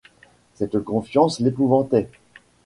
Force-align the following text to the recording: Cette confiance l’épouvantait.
Cette 0.55 0.79
confiance 0.79 1.39
l’épouvantait. 1.39 2.09